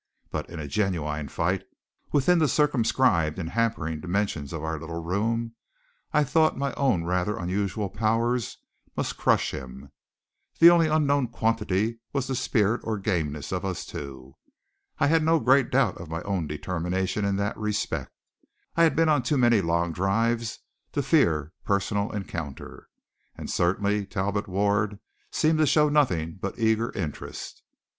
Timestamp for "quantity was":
11.27-12.25